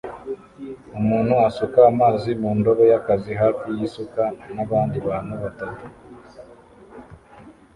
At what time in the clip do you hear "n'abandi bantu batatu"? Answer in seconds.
4.55-5.85